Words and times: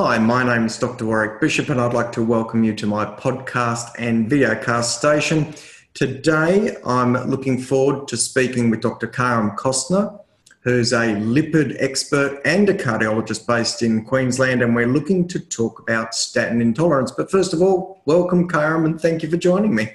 Hi, 0.00 0.16
my 0.16 0.44
name 0.44 0.66
is 0.66 0.78
Dr. 0.78 1.06
Warwick 1.06 1.40
Bishop, 1.40 1.70
and 1.70 1.80
I'd 1.80 1.92
like 1.92 2.12
to 2.12 2.22
welcome 2.22 2.62
you 2.62 2.72
to 2.72 2.86
my 2.86 3.04
podcast 3.04 3.90
and 3.98 4.30
videocast 4.30 4.96
station. 4.96 5.52
Today, 5.92 6.76
I'm 6.86 7.14
looking 7.28 7.60
forward 7.60 8.06
to 8.06 8.16
speaking 8.16 8.70
with 8.70 8.80
Dr. 8.80 9.08
Karam 9.08 9.56
Kostner, 9.56 10.20
who's 10.60 10.92
a 10.92 11.16
lipid 11.16 11.74
expert 11.80 12.40
and 12.44 12.68
a 12.68 12.74
cardiologist 12.74 13.44
based 13.44 13.82
in 13.82 14.04
Queensland, 14.04 14.62
and 14.62 14.72
we're 14.72 14.86
looking 14.86 15.26
to 15.26 15.40
talk 15.40 15.80
about 15.80 16.14
statin 16.14 16.60
intolerance. 16.60 17.10
But 17.10 17.28
first 17.28 17.52
of 17.52 17.60
all, 17.60 18.00
welcome, 18.04 18.46
Karim, 18.46 18.84
and 18.84 19.00
thank 19.00 19.24
you 19.24 19.28
for 19.28 19.36
joining 19.36 19.74
me. 19.74 19.90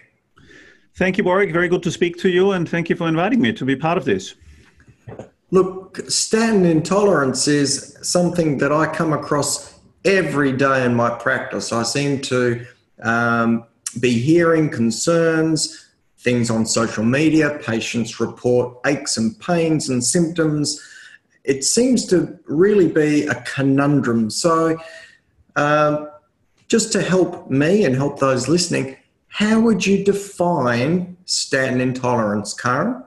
Thank 0.97 1.17
you, 1.17 1.23
Warwick. 1.23 1.53
Very 1.53 1.69
good 1.69 1.83
to 1.83 1.91
speak 1.91 2.17
to 2.17 2.27
you, 2.27 2.51
and 2.51 2.67
thank 2.67 2.89
you 2.89 2.97
for 2.97 3.07
inviting 3.07 3.39
me 3.39 3.53
to 3.53 3.63
be 3.63 3.77
part 3.77 3.97
of 3.97 4.03
this. 4.03 4.35
Look, 5.51 6.01
statin 6.09 6.65
intolerance 6.65 7.47
is 7.47 7.97
something 8.01 8.57
that 8.57 8.73
I 8.73 8.93
come 8.93 9.13
across 9.13 9.72
every 10.05 10.51
day 10.51 10.85
in 10.85 10.95
my 10.95 11.09
practice. 11.09 11.71
I 11.71 11.83
seem 11.83 12.21
to 12.21 12.65
um, 13.01 13.65
be 13.99 14.19
hearing 14.19 14.69
concerns, 14.69 15.89
things 16.19 16.49
on 16.49 16.65
social 16.65 17.03
media, 17.03 17.59
patients 17.63 18.19
report 18.19 18.77
aches 18.85 19.17
and 19.17 19.39
pains 19.39 19.89
and 19.89 20.03
symptoms. 20.03 20.81
It 21.43 21.63
seems 21.63 22.05
to 22.07 22.39
really 22.45 22.87
be 22.87 23.25
a 23.27 23.35
conundrum. 23.41 24.29
So, 24.29 24.77
um, 25.55 26.09
just 26.69 26.91
to 26.93 27.01
help 27.01 27.51
me 27.51 27.85
and 27.85 27.95
help 27.95 28.19
those 28.19 28.47
listening, 28.47 28.97
how 29.27 29.59
would 29.59 29.85
you 29.85 30.03
define 30.03 31.17
statin 31.25 31.81
intolerance, 31.81 32.53
Karam? 32.53 33.03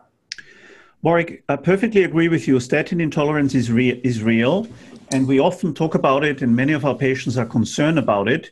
Warwick, 1.03 1.45
I 1.49 1.56
perfectly 1.56 2.05
agree 2.05 2.28
with 2.28 2.47
you. 2.47 2.59
Statin 2.61 3.01
intolerance 3.01 3.55
is, 3.55 3.71
re- 3.71 4.01
is 4.03 4.23
real. 4.23 4.69
And 5.11 5.27
we 5.27 5.39
often 5.39 5.73
talk 5.73 5.95
about 5.95 6.25
it, 6.25 6.43
and 6.43 6.55
many 6.55 6.73
of 6.73 6.85
our 6.85 6.95
patients 6.95 7.39
are 7.39 7.47
concerned 7.47 7.99
about 7.99 8.29
it. 8.29 8.51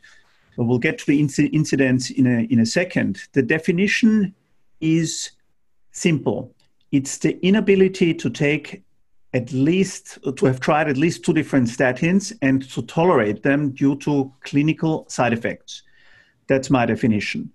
But 0.55 0.65
we'll 0.65 0.79
get 0.79 0.97
to 0.99 1.05
the 1.05 1.21
inc- 1.21 1.53
incidents 1.53 2.09
in 2.09 2.25
a, 2.27 2.43
in 2.51 2.59
a 2.59 2.65
second. 2.65 3.19
The 3.33 3.41
definition 3.41 4.33
is 4.79 5.31
simple 5.91 6.53
it's 6.91 7.17
the 7.17 7.37
inability 7.45 8.13
to 8.13 8.29
take 8.29 8.83
at 9.33 9.51
least, 9.51 10.17
to 10.37 10.45
have 10.45 10.61
tried 10.61 10.87
at 10.87 10.95
least 10.95 11.25
two 11.25 11.33
different 11.33 11.67
statins 11.67 12.31
and 12.41 12.69
to 12.69 12.81
tolerate 12.83 13.43
them 13.43 13.71
due 13.71 13.97
to 13.97 14.31
clinical 14.45 15.05
side 15.09 15.33
effects. 15.33 15.83
That's 16.47 16.69
my 16.69 16.85
definition. 16.85 17.51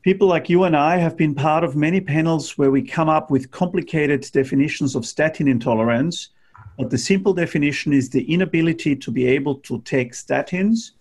People 0.00 0.28
like 0.28 0.48
you 0.48 0.64
and 0.64 0.74
I 0.74 0.96
have 0.96 1.18
been 1.18 1.34
part 1.34 1.62
of 1.62 1.76
many 1.76 2.00
panels 2.00 2.56
where 2.56 2.70
we 2.70 2.80
come 2.80 3.10
up 3.10 3.30
with 3.30 3.50
complicated 3.50 4.22
definitions 4.32 4.96
of 4.96 5.04
statin 5.04 5.46
intolerance 5.46 6.30
but 6.80 6.88
the 6.88 6.98
simple 6.98 7.34
definition 7.34 7.92
is 7.92 8.08
the 8.08 8.22
inability 8.32 8.96
to 8.96 9.10
be 9.10 9.26
able 9.26 9.56
to 9.56 9.82
take 9.82 10.12
statins 10.12 10.92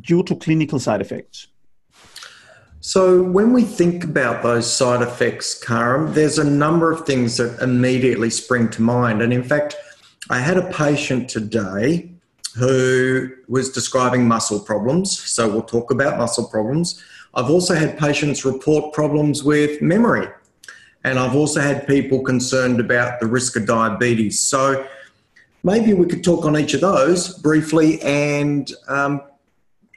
due 0.00 0.24
to 0.24 0.34
clinical 0.34 0.80
side 0.80 1.00
effects. 1.00 1.46
So, 2.80 3.22
when 3.22 3.52
we 3.52 3.62
think 3.62 4.02
about 4.02 4.42
those 4.42 4.70
side 4.70 5.02
effects, 5.02 5.54
Karam, 5.54 6.12
there's 6.14 6.38
a 6.38 6.44
number 6.44 6.90
of 6.90 7.06
things 7.06 7.36
that 7.36 7.60
immediately 7.62 8.30
spring 8.30 8.68
to 8.70 8.82
mind. 8.82 9.22
And 9.22 9.32
in 9.32 9.42
fact, 9.42 9.76
I 10.30 10.40
had 10.40 10.56
a 10.56 10.70
patient 10.70 11.28
today 11.30 12.10
who 12.56 13.30
was 13.48 13.70
describing 13.70 14.26
muscle 14.26 14.60
problems. 14.60 15.18
So, 15.18 15.48
we'll 15.48 15.62
talk 15.62 15.90
about 15.92 16.18
muscle 16.18 16.48
problems. 16.48 17.02
I've 17.34 17.50
also 17.50 17.74
had 17.74 17.98
patients 17.98 18.44
report 18.44 18.92
problems 18.92 19.44
with 19.44 19.80
memory. 19.80 20.28
And 21.06 21.20
I've 21.20 21.36
also 21.36 21.60
had 21.60 21.86
people 21.86 22.20
concerned 22.20 22.80
about 22.80 23.20
the 23.20 23.28
risk 23.28 23.54
of 23.54 23.64
diabetes. 23.64 24.40
So 24.40 24.84
maybe 25.62 25.94
we 25.94 26.04
could 26.04 26.24
talk 26.24 26.44
on 26.44 26.58
each 26.58 26.74
of 26.74 26.80
those 26.80 27.38
briefly 27.38 28.02
and 28.02 28.68
um, 28.88 29.22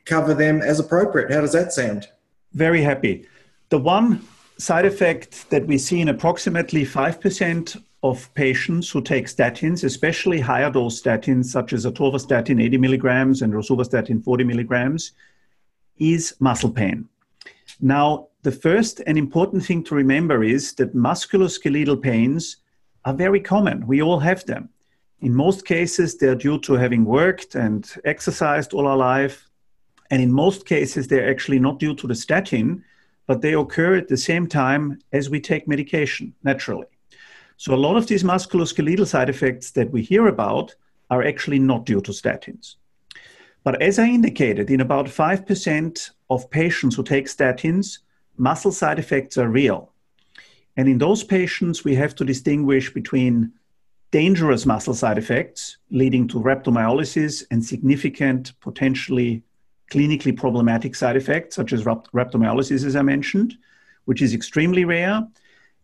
cover 0.05 0.35
them 0.35 0.61
as 0.61 0.79
appropriate. 0.79 1.31
How 1.31 1.41
does 1.41 1.53
that 1.53 1.73
sound? 1.73 2.07
Very 2.53 2.83
happy. 2.83 3.25
The 3.69 3.79
one 3.79 4.21
side 4.59 4.85
effect 4.85 5.49
that 5.49 5.65
we 5.65 5.79
see 5.79 5.99
in 5.99 6.09
approximately 6.09 6.85
5% 6.85 7.83
of 8.03 8.31
patients 8.35 8.91
who 8.91 9.01
take 9.01 9.25
statins, 9.25 9.83
especially 9.83 10.39
higher 10.39 10.69
dose 10.69 11.01
statins 11.01 11.45
such 11.45 11.73
as 11.73 11.87
atorvastatin 11.87 12.61
80 12.61 12.77
milligrams 12.77 13.41
and 13.41 13.51
rosuvastatin 13.51 14.23
40 14.23 14.43
milligrams, 14.43 15.13
is 15.97 16.35
muscle 16.39 16.69
pain. 16.69 17.09
Now, 17.81 18.27
the 18.43 18.51
first 18.51 19.01
and 19.07 19.17
important 19.17 19.65
thing 19.65 19.83
to 19.85 19.95
remember 19.95 20.43
is 20.43 20.73
that 20.73 20.95
musculoskeletal 20.95 22.01
pains 22.01 22.57
are 23.05 23.13
very 23.13 23.39
common. 23.39 23.87
We 23.87 24.01
all 24.01 24.19
have 24.19 24.45
them. 24.45 24.69
In 25.21 25.33
most 25.33 25.65
cases, 25.65 26.17
they're 26.17 26.35
due 26.35 26.59
to 26.59 26.73
having 26.73 27.05
worked 27.05 27.55
and 27.55 27.89
exercised 28.05 28.73
all 28.73 28.87
our 28.87 28.97
life. 28.97 29.49
And 30.11 30.21
in 30.21 30.31
most 30.31 30.65
cases, 30.65 31.07
they're 31.07 31.29
actually 31.29 31.59
not 31.59 31.79
due 31.79 31.95
to 31.95 32.07
the 32.07 32.15
statin, 32.15 32.83
but 33.27 33.41
they 33.41 33.53
occur 33.53 33.95
at 33.95 34.07
the 34.07 34.17
same 34.17 34.47
time 34.47 34.99
as 35.11 35.29
we 35.29 35.39
take 35.39 35.67
medication 35.67 36.33
naturally. 36.43 36.87
So, 37.57 37.73
a 37.73 37.83
lot 37.85 37.97
of 37.97 38.07
these 38.07 38.23
musculoskeletal 38.23 39.05
side 39.05 39.29
effects 39.29 39.71
that 39.71 39.91
we 39.91 40.01
hear 40.01 40.27
about 40.27 40.73
are 41.09 41.23
actually 41.23 41.59
not 41.59 41.85
due 41.85 42.01
to 42.01 42.11
statins. 42.11 42.75
But 43.63 43.81
as 43.81 43.99
I 43.99 44.07
indicated, 44.07 44.71
in 44.71 44.79
about 44.79 45.07
5% 45.07 46.09
of 46.29 46.49
patients 46.49 46.95
who 46.95 47.03
take 47.03 47.25
statins, 47.25 47.99
muscle 48.37 48.71
side 48.71 48.99
effects 48.99 49.37
are 49.37 49.49
real. 49.49 49.91
And 50.77 50.87
in 50.87 50.97
those 50.97 51.23
patients, 51.23 51.83
we 51.83 51.95
have 51.95 52.15
to 52.15 52.25
distinguish 52.25 52.93
between 52.93 53.51
dangerous 54.11 54.65
muscle 54.65 54.93
side 54.93 55.17
effects 55.17 55.77
leading 55.91 56.27
to 56.29 56.39
rhabdomyolysis 56.39 57.43
and 57.51 57.63
significant, 57.63 58.53
potentially 58.59 59.43
clinically 59.91 60.35
problematic 60.35 60.95
side 60.95 61.15
effects, 61.15 61.55
such 61.55 61.73
as 61.73 61.83
rhabdomyolysis, 61.83 62.85
as 62.85 62.95
I 62.95 63.01
mentioned, 63.01 63.57
which 64.05 64.21
is 64.21 64.33
extremely 64.33 64.85
rare, 64.85 65.27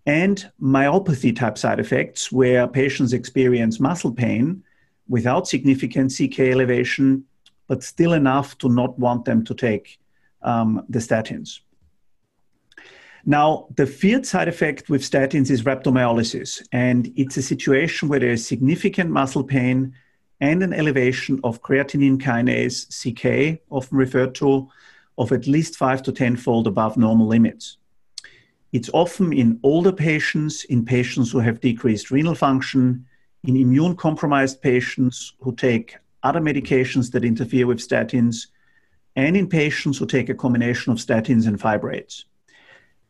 and 0.06 0.50
myopathy 0.62 1.36
type 1.36 1.58
side 1.58 1.80
effects, 1.80 2.32
where 2.32 2.68
patients 2.68 3.14
experience 3.14 3.80
muscle 3.80 4.12
pain 4.12 4.64
without 5.08 5.48
significant 5.48 6.14
CK 6.16 6.40
elevation, 6.40 7.24
but 7.68 7.84
still 7.84 8.14
enough 8.14 8.58
to 8.60 8.70
not 8.70 8.98
want 9.00 9.26
them 9.26 9.44
to 9.44 9.54
take 9.54 10.00
um, 10.46 10.86
the 10.88 11.00
statins. 11.00 11.60
Now, 13.26 13.68
the 13.76 13.88
feared 13.88 14.26
side 14.26 14.48
effect 14.48 14.88
with 14.88 15.02
statins 15.02 15.50
is 15.50 15.64
rhabdomyolysis, 15.64 16.66
and 16.72 17.12
it's 17.16 17.38
a 17.38 17.42
situation 17.42 18.08
where 18.08 18.20
there 18.20 18.30
is 18.30 18.46
significant 18.46 19.10
muscle 19.10 19.44
pain 19.44 19.96
and 20.40 20.62
an 20.62 20.74
elevation 20.74 21.40
of 21.44 21.62
creatinine 21.64 22.22
kinase, 22.22 22.86
CK, 22.94 23.62
often 23.72 23.98
referred 23.98 24.36
to, 24.36 24.70
of 25.18 25.32
at 25.32 25.48
least 25.48 25.76
five 25.76 26.04
to 26.04 26.12
10 26.12 26.36
fold 26.36 26.68
above 26.68 26.98
normal 26.98 27.26
limits. 27.26 27.78
It's 28.74 28.90
often 28.94 29.34
in 29.34 29.60
older 29.64 29.94
patients, 29.94 30.66
in 30.66 30.86
patients 30.86 31.32
who 31.32 31.40
have 31.40 31.62
decreased 31.62 32.12
renal 32.12 32.36
function, 32.36 33.06
in 33.44 33.56
immune 33.56 33.96
compromised 33.96 34.62
patients 34.62 35.34
who 35.40 35.56
take 35.56 35.98
other 36.24 36.42
medications 36.42 37.12
that 37.12 37.24
interfere 37.24 37.66
with 37.66 37.80
statins, 37.80 38.48
and 39.16 39.38
in 39.38 39.48
patients 39.48 39.98
who 39.98 40.06
take 40.06 40.30
a 40.30 40.34
combination 40.34 40.92
of 40.92 41.00
statins 41.00 41.48
and 41.48 41.60
fibrates. 41.60 42.26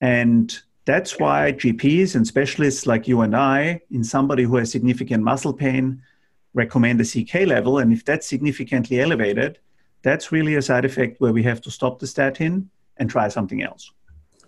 And 0.02 0.58
that's 0.86 1.20
why 1.20 1.52
GPs 1.54 2.16
and 2.16 2.28
specialists 2.28 2.86
like 2.86 3.08
you 3.08 3.22
and 3.22 3.36
I, 3.36 3.82
in 3.90 4.04
somebody 4.04 4.44
who 4.44 4.58
has 4.58 4.72
significant 4.72 5.24
muscle 5.24 5.54
pain, 5.54 6.02
recommend 6.54 7.02
a 7.02 7.06
CK 7.06 7.48
level. 7.48 7.80
And 7.80 7.92
if 7.92 8.06
that's 8.06 8.28
significantly 8.28 9.02
elevated, 9.02 9.60
that's 10.04 10.32
really 10.32 10.56
a 10.56 10.62
side 10.62 10.86
effect 10.86 11.20
where 11.20 11.34
we 11.34 11.42
have 11.44 11.62
to 11.62 11.72
stop 11.72 12.00
the 12.00 12.08
statin 12.08 12.70
and 12.98 13.10
try 13.10 13.28
something 13.28 13.64
else. 13.64 13.92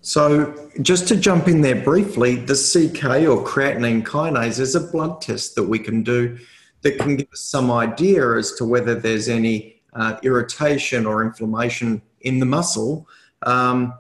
So, 0.01 0.69
just 0.81 1.07
to 1.09 1.17
jump 1.17 1.47
in 1.47 1.61
there 1.61 1.75
briefly, 1.75 2.35
the 2.35 2.53
CK 2.53 3.27
or 3.27 3.43
creatinine 3.43 4.03
kinase 4.03 4.59
is 4.59 4.75
a 4.75 4.79
blood 4.79 5.21
test 5.21 5.55
that 5.55 5.63
we 5.63 5.79
can 5.79 6.03
do 6.03 6.37
that 6.83 6.99
can 6.99 7.15
give 7.17 7.27
us 7.33 7.41
some 7.41 7.71
idea 7.71 8.37
as 8.37 8.53
to 8.53 8.65
whether 8.65 8.95
there's 8.95 9.27
any 9.27 9.76
uh, 9.97 10.17
irritation 10.23 11.05
or 11.05 11.23
inflammation 11.23 12.01
in 12.21 12.39
the 12.39 12.45
muscle. 12.45 13.07
Um, 13.43 13.93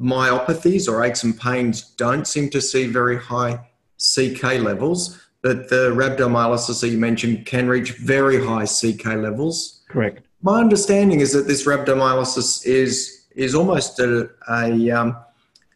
myopathies 0.00 0.88
or 0.88 1.04
aches 1.04 1.24
and 1.24 1.38
pains 1.38 1.82
don't 1.96 2.26
seem 2.26 2.50
to 2.50 2.60
see 2.60 2.86
very 2.86 3.18
high 3.18 3.60
CK 3.98 4.42
levels, 4.60 5.20
but 5.42 5.68
the 5.68 5.90
rhabdomyolysis 5.90 6.80
that 6.80 6.88
you 6.88 6.98
mentioned 6.98 7.46
can 7.46 7.68
reach 7.68 7.92
very 7.92 8.44
high 8.44 8.66
CK 8.66 9.06
levels. 9.06 9.82
Correct. 9.88 10.26
My 10.42 10.60
understanding 10.60 11.20
is 11.20 11.32
that 11.32 11.46
this 11.46 11.66
rhabdomyolysis 11.66 12.66
is 12.66 13.18
is 13.34 13.54
almost 13.54 13.98
a 13.98 14.28
a, 14.50 14.90
um, 14.90 15.16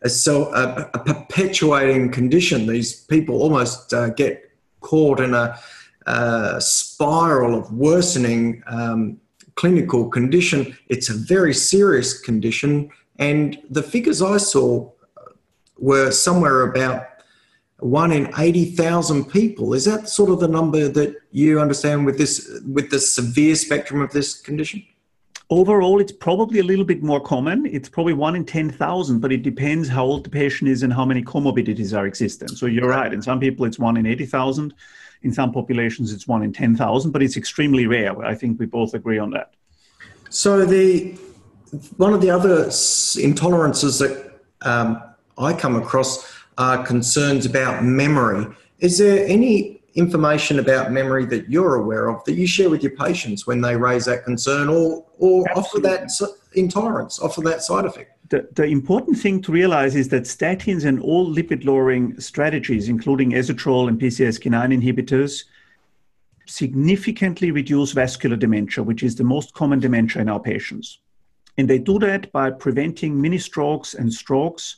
a, 0.02 0.08
so, 0.08 0.52
a, 0.54 0.90
a, 0.92 0.98
perpetuating 0.98 2.12
condition. 2.12 2.66
These 2.66 3.04
people 3.04 3.40
almost 3.40 3.94
uh, 3.94 4.10
get 4.10 4.50
caught 4.80 5.20
in 5.20 5.32
a, 5.32 5.58
a 6.06 6.60
spiral 6.60 7.58
of 7.58 7.72
worsening 7.72 8.62
um, 8.66 9.18
clinical 9.56 10.08
condition. 10.08 10.76
It's 10.88 11.10
a 11.10 11.14
very 11.14 11.52
serious 11.52 12.18
condition, 12.18 12.90
and 13.18 13.58
the 13.70 13.82
figures 13.82 14.22
I 14.22 14.36
saw 14.36 14.90
uh, 15.16 15.22
were 15.78 16.10
somewhere 16.10 16.62
about 16.62 17.06
one 17.80 18.12
in 18.12 18.32
80,000 18.38 19.24
people. 19.26 19.74
Is 19.74 19.84
that 19.84 20.08
sort 20.08 20.30
of 20.30 20.40
the 20.40 20.48
number 20.48 20.88
that 20.88 21.16
you 21.30 21.60
understand 21.60 22.06
with 22.06 22.16
this, 22.16 22.60
with 22.66 22.90
the 22.90 22.98
severe 22.98 23.54
spectrum 23.54 24.00
of 24.00 24.12
this 24.12 24.40
condition? 24.40 24.84
Overall, 25.48 26.00
it's 26.00 26.12
probably 26.12 26.58
a 26.58 26.64
little 26.64 26.84
bit 26.84 27.02
more 27.02 27.20
common. 27.20 27.66
It's 27.66 27.88
probably 27.88 28.14
one 28.14 28.34
in 28.34 28.44
10,000, 28.44 29.20
but 29.20 29.30
it 29.30 29.42
depends 29.42 29.88
how 29.88 30.04
old 30.04 30.24
the 30.24 30.30
patient 30.30 30.68
is 30.68 30.82
and 30.82 30.92
how 30.92 31.04
many 31.04 31.22
comorbidities 31.22 31.96
are 31.96 32.06
existent. 32.06 32.58
So 32.58 32.66
you're 32.66 32.88
right. 32.88 33.12
In 33.12 33.22
some 33.22 33.38
people, 33.38 33.64
it's 33.64 33.78
one 33.78 33.96
in 33.96 34.06
80,000. 34.06 34.74
In 35.22 35.32
some 35.32 35.52
populations, 35.52 36.12
it's 36.12 36.28
one 36.28 36.42
in 36.42 36.52
10,000, 36.52 37.10
but 37.10 37.22
it's 37.22 37.36
extremely 37.36 37.86
rare. 37.86 38.24
I 38.24 38.34
think 38.34 38.58
we 38.58 38.66
both 38.66 38.94
agree 38.94 39.18
on 39.18 39.30
that. 39.30 39.54
So 40.30 40.64
the 40.64 41.16
one 41.96 42.12
of 42.12 42.20
the 42.20 42.30
other 42.30 42.66
intolerances 42.66 43.98
that 43.98 44.40
um, 44.62 45.02
I 45.38 45.52
come 45.52 45.76
across 45.76 46.32
are 46.58 46.84
concerns 46.84 47.44
about 47.44 47.84
memory. 47.84 48.46
Is 48.78 48.98
there 48.98 49.26
any 49.26 49.82
information 49.94 50.58
about 50.58 50.92
memory 50.92 51.24
that 51.26 51.50
you're 51.50 51.76
aware 51.76 52.08
of 52.08 52.22
that 52.24 52.34
you 52.34 52.46
share 52.46 52.70
with 52.70 52.82
your 52.82 52.94
patients 52.96 53.46
when 53.46 53.60
they 53.60 53.76
raise 53.76 54.04
that 54.04 54.24
concern 54.24 54.68
or, 54.68 55.04
or 55.18 55.44
offer 55.56 55.80
that 55.80 56.10
intolerance, 56.54 57.18
offer 57.18 57.40
that 57.40 57.62
side 57.62 57.84
effect? 57.84 58.15
The, 58.28 58.48
the 58.52 58.64
important 58.64 59.18
thing 59.18 59.40
to 59.42 59.52
realize 59.52 59.94
is 59.94 60.08
that 60.08 60.24
statins 60.24 60.84
and 60.84 61.00
all 61.00 61.32
lipid 61.32 61.64
lowering 61.64 62.18
strategies, 62.20 62.88
including 62.88 63.32
ezetrol 63.32 63.88
and 63.88 64.00
PCSK9 64.00 64.82
inhibitors, 64.82 65.44
significantly 66.46 67.50
reduce 67.50 67.92
vascular 67.92 68.36
dementia, 68.36 68.82
which 68.82 69.02
is 69.02 69.16
the 69.16 69.24
most 69.24 69.54
common 69.54 69.80
dementia 69.80 70.22
in 70.22 70.28
our 70.28 70.40
patients. 70.40 70.98
And 71.58 71.68
they 71.68 71.78
do 71.78 71.98
that 72.00 72.32
by 72.32 72.50
preventing 72.50 73.20
mini 73.20 73.38
strokes 73.38 73.94
and 73.94 74.12
strokes 74.12 74.76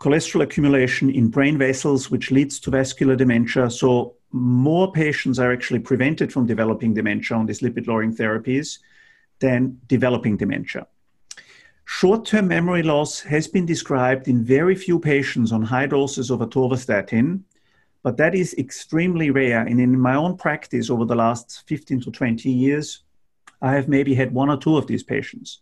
cholesterol 0.00 0.42
accumulation 0.42 1.10
in 1.10 1.28
brain 1.28 1.58
vessels, 1.58 2.10
which 2.10 2.30
leads 2.30 2.58
to 2.60 2.70
vascular 2.70 3.14
dementia. 3.14 3.70
So, 3.70 4.14
more 4.32 4.90
patients 4.92 5.38
are 5.38 5.52
actually 5.52 5.80
prevented 5.80 6.32
from 6.32 6.46
developing 6.46 6.94
dementia 6.94 7.36
on 7.36 7.46
these 7.46 7.60
lipid 7.60 7.86
lowering 7.86 8.14
therapies 8.14 8.78
than 9.40 9.78
developing 9.88 10.36
dementia. 10.36 10.86
Short 11.84 12.24
term 12.24 12.48
memory 12.48 12.82
loss 12.82 13.20
has 13.20 13.48
been 13.48 13.66
described 13.66 14.28
in 14.28 14.44
very 14.44 14.74
few 14.74 14.98
patients 14.98 15.52
on 15.52 15.62
high 15.62 15.86
doses 15.86 16.30
of 16.30 16.40
atorvastatin, 16.40 17.40
but 18.02 18.16
that 18.16 18.34
is 18.34 18.54
extremely 18.54 19.30
rare. 19.30 19.60
And 19.60 19.80
in 19.80 19.98
my 19.98 20.14
own 20.14 20.36
practice 20.36 20.88
over 20.88 21.04
the 21.04 21.16
last 21.16 21.64
15 21.66 22.02
to 22.02 22.10
20 22.10 22.50
years, 22.50 23.02
I 23.60 23.74
have 23.74 23.88
maybe 23.88 24.14
had 24.14 24.32
one 24.32 24.48
or 24.48 24.56
two 24.56 24.76
of 24.76 24.86
these 24.86 25.02
patients 25.02 25.60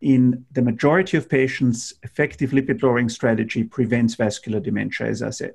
in 0.00 0.44
the 0.52 0.62
majority 0.62 1.16
of 1.16 1.28
patients, 1.28 1.94
effective 2.02 2.50
lipid 2.50 2.82
lowering 2.82 3.08
strategy 3.08 3.64
prevents 3.64 4.14
vascular 4.14 4.60
dementia, 4.60 5.06
as 5.06 5.22
I 5.22 5.30
said. 5.30 5.54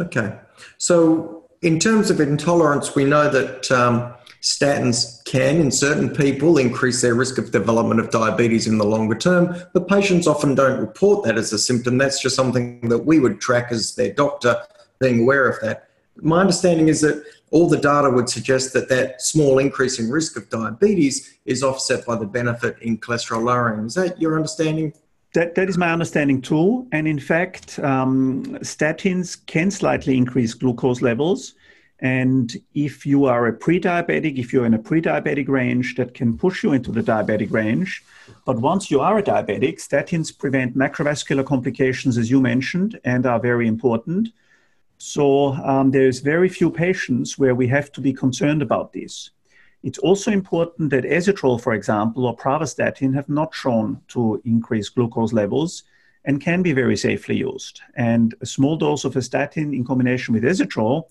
Okay. 0.00 0.38
So, 0.78 1.44
in 1.62 1.78
terms 1.78 2.10
of 2.10 2.20
intolerance, 2.20 2.94
we 2.94 3.04
know 3.04 3.30
that 3.30 3.70
um, 3.70 4.14
statins 4.44 5.24
can, 5.24 5.56
in 5.56 5.70
certain 5.70 6.10
people, 6.10 6.58
increase 6.58 7.00
their 7.00 7.14
risk 7.14 7.38
of 7.38 7.50
development 7.50 7.98
of 7.98 8.10
diabetes 8.10 8.66
in 8.66 8.76
the 8.76 8.84
longer 8.84 9.14
term, 9.14 9.56
but 9.72 9.88
patients 9.88 10.26
often 10.26 10.54
don't 10.54 10.78
report 10.78 11.24
that 11.24 11.38
as 11.38 11.50
a 11.54 11.58
symptom. 11.58 11.96
That's 11.96 12.20
just 12.20 12.36
something 12.36 12.86
that 12.90 12.98
we 12.98 13.20
would 13.20 13.40
track 13.40 13.72
as 13.72 13.94
their 13.94 14.12
doctor, 14.12 14.62
being 15.00 15.22
aware 15.22 15.48
of 15.48 15.58
that. 15.62 15.88
My 16.20 16.40
understanding 16.40 16.88
is 16.88 17.00
that 17.00 17.24
all 17.52 17.70
the 17.70 17.78
data 17.78 18.10
would 18.10 18.28
suggest 18.28 18.74
that 18.74 18.90
that 18.90 19.22
small 19.22 19.58
increase 19.58 19.98
in 19.98 20.10
risk 20.10 20.36
of 20.36 20.50
diabetes 20.50 21.38
is 21.46 21.62
offset 21.62 22.04
by 22.04 22.16
the 22.16 22.26
benefit 22.26 22.76
in 22.82 22.98
cholesterol 22.98 23.44
lowering. 23.44 23.86
Is 23.86 23.94
that 23.94 24.20
your 24.20 24.36
understanding? 24.36 24.92
That, 25.32 25.54
that 25.54 25.70
is 25.70 25.78
my 25.78 25.90
understanding 25.90 26.42
too. 26.42 26.86
And 26.92 27.08
in 27.08 27.18
fact, 27.18 27.78
um, 27.78 28.44
statins 28.60 29.38
can 29.46 29.70
slightly 29.70 30.18
increase 30.18 30.52
glucose 30.52 31.00
levels. 31.00 31.54
And 32.04 32.54
if 32.74 33.06
you 33.06 33.24
are 33.24 33.46
a 33.46 33.52
pre 33.54 33.80
diabetic, 33.80 34.36
if 34.36 34.52
you're 34.52 34.66
in 34.66 34.74
a 34.74 34.78
pre 34.78 35.00
diabetic 35.00 35.48
range, 35.48 35.94
that 35.94 36.12
can 36.12 36.36
push 36.36 36.62
you 36.62 36.74
into 36.74 36.92
the 36.92 37.00
diabetic 37.00 37.50
range. 37.50 38.04
But 38.44 38.58
once 38.58 38.90
you 38.90 39.00
are 39.00 39.16
a 39.16 39.22
diabetic, 39.22 39.76
statins 39.76 40.38
prevent 40.38 40.76
macrovascular 40.76 41.46
complications, 41.46 42.18
as 42.18 42.30
you 42.30 42.42
mentioned, 42.42 43.00
and 43.06 43.24
are 43.24 43.40
very 43.40 43.66
important. 43.66 44.28
So 44.98 45.54
um, 45.54 45.92
there's 45.92 46.20
very 46.20 46.50
few 46.50 46.70
patients 46.70 47.38
where 47.38 47.54
we 47.54 47.66
have 47.68 47.90
to 47.92 48.02
be 48.02 48.12
concerned 48.12 48.60
about 48.60 48.92
this. 48.92 49.30
It's 49.82 49.98
also 49.98 50.30
important 50.30 50.90
that 50.90 51.04
ezetrol, 51.04 51.58
for 51.58 51.72
example, 51.72 52.26
or 52.26 52.36
pravastatin 52.36 53.14
have 53.14 53.30
not 53.30 53.54
shown 53.54 54.02
to 54.08 54.42
increase 54.44 54.90
glucose 54.90 55.32
levels 55.32 55.84
and 56.26 56.38
can 56.38 56.60
be 56.60 56.74
very 56.74 56.98
safely 56.98 57.36
used. 57.36 57.80
And 57.96 58.34
a 58.42 58.46
small 58.46 58.76
dose 58.76 59.06
of 59.06 59.16
a 59.16 59.22
statin 59.22 59.72
in 59.72 59.86
combination 59.86 60.34
with 60.34 60.44
ezetrol 60.44 61.04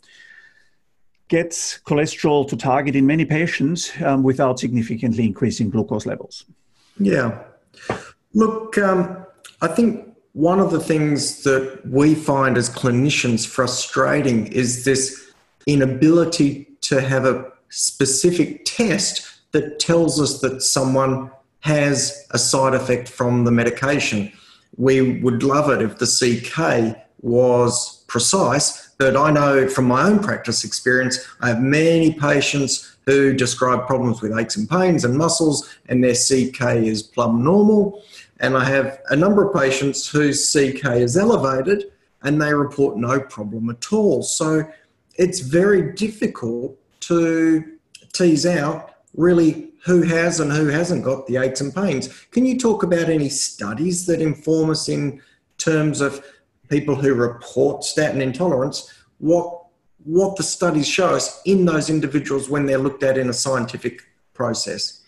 gets 1.33 1.79
cholesterol 1.79 2.47
to 2.47 2.55
target 2.55 2.95
in 2.95 3.07
many 3.07 3.25
patients 3.25 3.91
um, 4.03 4.21
without 4.21 4.59
significantly 4.59 5.25
increasing 5.25 5.67
glucose 5.67 6.05
levels. 6.05 6.45
Yeah. 6.99 7.29
Look, 8.35 8.77
um, 8.77 9.25
I 9.59 9.67
think 9.67 10.15
one 10.33 10.59
of 10.59 10.69
the 10.69 10.79
things 10.79 11.41
that 11.41 11.81
we 11.99 12.13
find 12.13 12.55
as 12.55 12.69
clinicians 12.69 13.47
frustrating 13.47 14.45
is 14.61 14.85
this 14.85 15.33
inability 15.65 16.67
to 16.81 17.01
have 17.01 17.25
a 17.25 17.51
specific 17.69 18.61
test 18.65 19.13
that 19.53 19.79
tells 19.79 20.21
us 20.21 20.39
that 20.41 20.61
someone 20.61 21.31
has 21.61 22.27
a 22.29 22.37
side 22.37 22.75
effect 22.75 23.09
from 23.09 23.43
the 23.43 23.51
medication. 23.51 24.31
We 24.77 25.19
would 25.23 25.41
love 25.41 25.71
it 25.71 25.81
if 25.81 25.97
the 25.97 26.09
CK 26.15 27.02
was 27.23 28.03
precise, 28.07 28.89
but 28.99 29.17
I 29.17 29.31
know 29.31 29.67
from 29.67 29.85
my 29.85 30.03
own 30.03 30.19
practice 30.19 30.63
experience, 30.63 31.17
I 31.41 31.47
have 31.47 31.61
many 31.61 32.13
patients 32.13 32.95
who 33.05 33.33
describe 33.33 33.87
problems 33.87 34.21
with 34.21 34.37
aches 34.37 34.55
and 34.55 34.69
pains 34.69 35.03
and 35.03 35.17
muscles, 35.17 35.69
and 35.89 36.03
their 36.03 36.13
CK 36.13 36.83
is 36.85 37.01
plumb 37.01 37.43
normal. 37.43 38.03
And 38.39 38.55
I 38.55 38.65
have 38.65 38.99
a 39.09 39.15
number 39.15 39.47
of 39.47 39.53
patients 39.55 40.07
whose 40.07 40.51
CK 40.51 40.85
is 40.97 41.17
elevated 41.17 41.91
and 42.23 42.41
they 42.41 42.53
report 42.53 42.97
no 42.97 43.19
problem 43.19 43.69
at 43.69 43.91
all. 43.91 44.23
So 44.23 44.69
it's 45.15 45.39
very 45.39 45.93
difficult 45.93 46.77
to 47.01 47.77
tease 48.13 48.45
out 48.45 48.95
really 49.15 49.69
who 49.85 50.01
has 50.03 50.39
and 50.39 50.51
who 50.51 50.67
hasn't 50.67 51.03
got 51.03 51.27
the 51.27 51.37
aches 51.37 51.61
and 51.61 51.75
pains. 51.75 52.07
Can 52.31 52.45
you 52.45 52.57
talk 52.57 52.83
about 52.83 53.09
any 53.09 53.29
studies 53.29 54.05
that 54.05 54.21
inform 54.21 54.69
us 54.69 54.87
in 54.87 55.21
terms 55.57 55.99
of 55.99 56.23
people 56.69 56.95
who 56.95 57.13
report 57.13 57.83
statin 57.83 58.21
intolerance, 58.21 58.93
what 59.19 59.59
what 60.05 60.35
the 60.35 60.43
studies 60.43 60.87
show 60.87 61.15
us 61.15 61.41
in 61.45 61.63
those 61.63 61.89
individuals 61.89 62.49
when 62.49 62.65
they're 62.65 62.77
looked 62.77 63.03
at 63.03 63.17
in 63.17 63.29
a 63.29 63.33
scientific 63.33 64.01
process? 64.33 65.01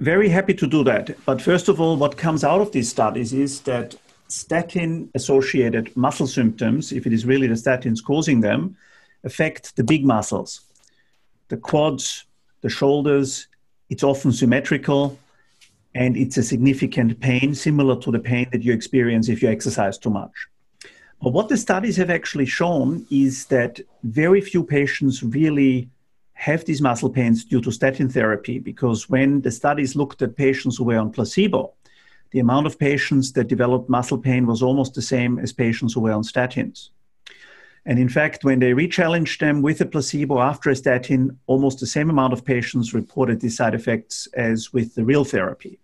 Very 0.00 0.28
happy 0.28 0.54
to 0.54 0.66
do 0.66 0.82
that. 0.84 1.16
But 1.24 1.40
first 1.40 1.68
of 1.68 1.80
all, 1.80 1.96
what 1.96 2.16
comes 2.16 2.42
out 2.42 2.60
of 2.60 2.72
these 2.72 2.88
studies 2.88 3.32
is 3.32 3.60
that 3.60 3.94
statin 4.28 5.10
associated 5.14 5.96
muscle 5.96 6.26
symptoms, 6.26 6.92
if 6.92 7.06
it 7.06 7.12
is 7.12 7.24
really 7.24 7.46
the 7.46 7.54
statins 7.54 8.02
causing 8.04 8.40
them, 8.40 8.76
affect 9.24 9.76
the 9.76 9.84
big 9.84 10.04
muscles, 10.04 10.62
the 11.48 11.56
quads, 11.56 12.26
the 12.62 12.68
shoulders. 12.68 13.46
It's 13.88 14.02
often 14.02 14.32
symmetrical 14.32 15.18
and 15.94 16.16
it's 16.16 16.36
a 16.36 16.42
significant 16.42 17.18
pain, 17.20 17.54
similar 17.54 17.96
to 18.00 18.10
the 18.10 18.20
pain 18.20 18.48
that 18.52 18.62
you 18.62 18.72
experience 18.72 19.28
if 19.28 19.42
you 19.42 19.48
exercise 19.48 19.98
too 19.98 20.10
much. 20.10 20.32
But 21.22 21.32
what 21.32 21.48
the 21.48 21.56
studies 21.56 21.96
have 21.96 22.10
actually 22.10 22.46
shown 22.46 23.06
is 23.10 23.46
that 23.46 23.80
very 24.04 24.40
few 24.40 24.64
patients 24.64 25.22
really 25.22 25.90
have 26.32 26.64
these 26.64 26.80
muscle 26.80 27.10
pains 27.10 27.44
due 27.44 27.60
to 27.60 27.70
statin 27.70 28.08
therapy 28.08 28.58
because 28.58 29.10
when 29.10 29.42
the 29.42 29.50
studies 29.50 29.94
looked 29.94 30.22
at 30.22 30.36
patients 30.36 30.78
who 30.78 30.84
were 30.84 30.98
on 30.98 31.10
placebo, 31.10 31.74
the 32.30 32.38
amount 32.38 32.66
of 32.66 32.78
patients 32.78 33.32
that 33.32 33.48
developed 33.48 33.90
muscle 33.90 34.16
pain 34.16 34.46
was 34.46 34.62
almost 34.62 34.94
the 34.94 35.02
same 35.02 35.38
as 35.38 35.52
patients 35.52 35.92
who 35.92 36.00
were 36.00 36.12
on 36.12 36.22
statins. 36.22 36.88
And 37.84 37.98
in 37.98 38.08
fact, 38.08 38.44
when 38.44 38.58
they 38.58 38.72
rechallenged 38.72 39.40
them 39.40 39.60
with 39.60 39.80
a 39.82 39.86
placebo 39.86 40.40
after 40.40 40.70
a 40.70 40.76
statin, 40.76 41.38
almost 41.46 41.80
the 41.80 41.86
same 41.86 42.08
amount 42.08 42.32
of 42.32 42.44
patients 42.44 42.94
reported 42.94 43.40
these 43.40 43.56
side 43.56 43.74
effects 43.74 44.26
as 44.34 44.72
with 44.72 44.94
the 44.94 45.04
real 45.04 45.24
therapy. 45.24 45.78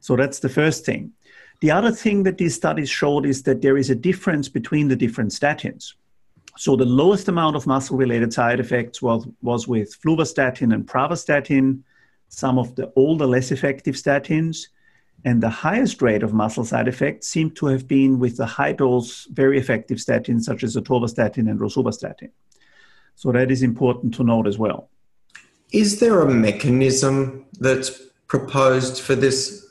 So 0.00 0.16
that's 0.16 0.40
the 0.40 0.48
first 0.48 0.84
thing. 0.84 1.12
The 1.60 1.70
other 1.70 1.92
thing 1.92 2.24
that 2.24 2.38
these 2.38 2.54
studies 2.54 2.90
showed 2.90 3.26
is 3.26 3.42
that 3.44 3.62
there 3.62 3.76
is 3.76 3.90
a 3.90 3.94
difference 3.94 4.48
between 4.48 4.88
the 4.88 4.96
different 4.96 5.30
statins. 5.30 5.94
So 6.56 6.76
the 6.76 6.84
lowest 6.84 7.28
amount 7.28 7.56
of 7.56 7.66
muscle-related 7.66 8.32
side 8.32 8.60
effects 8.60 9.02
was, 9.02 9.26
was 9.42 9.66
with 9.66 10.00
fluvastatin 10.00 10.72
and 10.72 10.86
pravastatin, 10.86 11.80
some 12.28 12.58
of 12.58 12.74
the 12.76 12.92
older, 12.96 13.26
less 13.26 13.50
effective 13.50 13.94
statins, 13.94 14.66
and 15.24 15.42
the 15.42 15.48
highest 15.48 16.02
rate 16.02 16.22
of 16.22 16.34
muscle 16.34 16.64
side 16.64 16.86
effects 16.86 17.28
seemed 17.28 17.56
to 17.56 17.66
have 17.66 17.88
been 17.88 18.18
with 18.18 18.36
the 18.36 18.46
high 18.46 18.72
dose, 18.72 19.24
very 19.32 19.58
effective 19.58 19.98
statins 19.98 20.42
such 20.42 20.62
as 20.62 20.76
atorvastatin 20.76 21.48
and 21.50 21.58
rosuvastatin. 21.58 22.30
So 23.16 23.32
that 23.32 23.50
is 23.50 23.62
important 23.62 24.14
to 24.14 24.24
note 24.24 24.46
as 24.46 24.58
well. 24.58 24.90
Is 25.72 25.98
there 25.98 26.20
a 26.20 26.30
mechanism 26.30 27.46
that's 27.58 27.90
proposed 28.26 29.00
for 29.00 29.14
this 29.14 29.63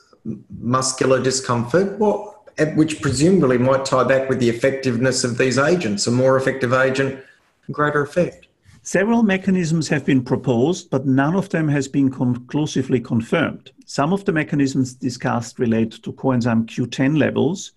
muscular 0.50 1.22
discomfort? 1.22 1.98
What 1.98 2.34
which 2.76 3.02
presumably 3.02 3.58
might 3.58 3.84
tie 3.84 4.04
back 4.04 4.28
with 4.28 4.38
the 4.38 4.48
effectiveness 4.48 5.24
of 5.24 5.38
these 5.38 5.58
agents. 5.58 6.06
A 6.06 6.10
more 6.10 6.36
effective 6.36 6.72
agent, 6.72 7.22
greater 7.70 8.02
effect. 8.02 8.46
Several 8.82 9.22
mechanisms 9.22 9.88
have 9.88 10.04
been 10.04 10.22
proposed, 10.22 10.90
but 10.90 11.06
none 11.06 11.34
of 11.34 11.48
them 11.48 11.68
has 11.68 11.88
been 11.88 12.10
conclusively 12.10 13.00
confirmed. 13.00 13.72
Some 13.86 14.12
of 14.12 14.24
the 14.24 14.32
mechanisms 14.32 14.94
discussed 14.94 15.58
relate 15.58 15.92
to 16.02 16.12
coenzyme 16.12 16.66
Q10 16.66 17.18
levels 17.18 17.72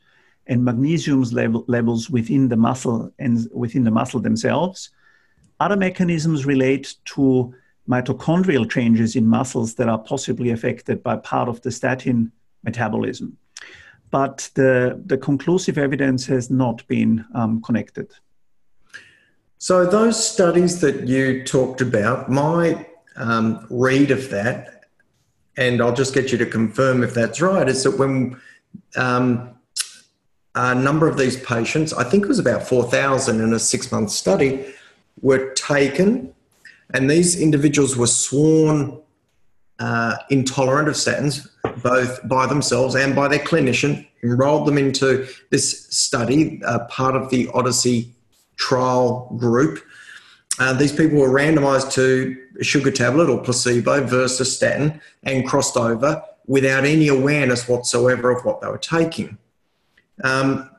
and 0.48 0.64
magnesium's 0.64 1.34
level, 1.34 1.64
levels 1.68 2.10
within 2.10 2.50
the 2.50 2.58
muscle 2.58 3.12
and 3.20 3.48
within 3.54 3.84
the 3.84 3.92
muscle 3.92 4.20
themselves. 4.20 4.90
Other 5.60 5.78
mechanisms 5.78 6.46
relate 6.46 6.96
to 7.06 7.54
mitochondrial 7.90 8.70
changes 8.70 9.16
in 9.16 9.26
muscles 9.26 9.76
that 9.76 9.88
are 9.88 9.98
possibly 9.98 10.50
affected 10.50 11.02
by 11.02 11.16
part 11.16 11.48
of 11.48 11.62
the 11.62 11.72
statin 11.72 12.32
metabolism 12.64 13.38
but 14.10 14.50
the, 14.54 15.02
the 15.06 15.18
conclusive 15.18 15.78
evidence 15.78 16.26
has 16.28 16.50
not 16.50 16.86
been 16.88 17.26
um, 17.34 17.62
connected. 17.62 18.12
So, 19.58 19.86
those 19.86 20.24
studies 20.24 20.82
that 20.82 21.08
you 21.08 21.44
talked 21.44 21.82
about, 21.82 22.30
my 22.30 22.86
um, 23.16 23.66
read 23.70 24.12
of 24.12 24.30
that, 24.30 24.86
and 25.58 25.82
I'll 25.82 25.96
just 25.96 26.14
get 26.14 26.32
you 26.32 26.38
to 26.38 26.46
confirm 26.46 27.04
if 27.04 27.14
that's 27.14 27.42
right, 27.42 27.68
is 27.68 27.84
that 27.84 27.98
when 27.98 28.40
um, 28.96 29.50
a 30.54 30.76
number 30.76 31.08
of 31.08 31.18
these 31.18 31.38
patients, 31.44 31.92
I 31.92 32.04
think 32.04 32.26
it 32.26 32.28
was 32.28 32.40
about 32.40 32.68
4,000 32.68 33.42
in 33.42 33.54
a 33.54 33.60
six 33.60 33.92
month 33.92 34.12
study, 34.12 34.74
were 35.22 35.54
taken, 35.56 36.34
and 36.94 37.10
these 37.10 37.42
individuals 37.42 37.98
were 37.98 38.08
sworn 38.08 39.02
uh, 39.80 40.18
intolerant 40.30 40.88
of 40.88 40.94
statins, 40.94 41.50
both 41.82 42.28
by 42.28 42.46
themselves 42.46 42.96
and 42.96 43.16
by 43.16 43.28
their 43.28 43.40
clinician, 43.40 44.08
enrolled 44.24 44.68
them 44.68 44.78
into 44.78 45.28
this 45.50 45.88
study, 45.88 46.62
uh, 46.66 46.86
part 46.86 47.16
of 47.16 47.30
the 47.30 47.50
Odyssey 47.54 48.14
trial 48.56 49.34
group. 49.38 49.84
Uh, 50.60 50.74
these 50.74 50.92
people 50.92 51.20
were 51.20 51.30
randomized 51.30 51.92
to 51.94 52.36
a 52.60 52.64
sugar 52.64 52.92
tablet 52.92 53.30
or 53.30 53.42
placebo 53.42 54.04
versus 54.06 54.56
statin 54.56 55.00
and 55.24 55.48
crossed 55.48 55.78
over 55.78 56.24
without 56.48 56.86
any 56.86 57.10
awareness 57.10 57.68
whatsoever 57.68 58.32
of 58.32 58.44
what 58.44 58.62
they 58.62 58.68
were 58.68 58.78
taking. 58.78 59.38
Um, 60.24 60.70